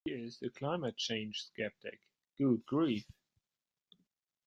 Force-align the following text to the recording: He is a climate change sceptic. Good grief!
He 0.03 0.13
is 0.13 0.41
a 0.41 0.49
climate 0.49 0.97
change 0.97 1.51
sceptic. 1.55 1.99
Good 2.35 2.65
grief! 2.65 3.05